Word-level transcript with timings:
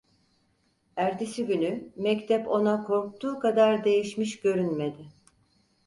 Ertesi 0.95 1.45
günü 1.45 1.91
mektep 1.95 2.47
ona 2.47 2.83
korktuğu 2.83 3.39
kadar 3.39 3.83
değişmiş 3.83 4.39
görünmedi. 4.39 5.05